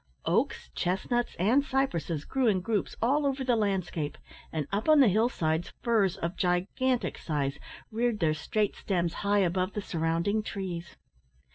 Oaks, 0.25 0.71
chestnuts, 0.73 1.35
and 1.37 1.63
cypresses 1.63 2.25
grew 2.25 2.47
in 2.47 2.61
groups 2.61 2.95
all 3.03 3.23
over 3.23 3.43
the 3.43 3.55
landscape, 3.55 4.17
and 4.51 4.67
up 4.71 4.89
on 4.89 4.99
the 4.99 5.07
hill 5.07 5.29
sides 5.29 5.73
firs 5.83 6.17
of 6.17 6.35
gigantic 6.35 7.19
size 7.19 7.59
reared 7.91 8.19
their 8.19 8.33
straight 8.33 8.75
stems 8.75 9.13
high 9.21 9.41
above 9.45 9.73
the 9.73 9.81
surrounding 9.83 10.41
trees. 10.41 10.95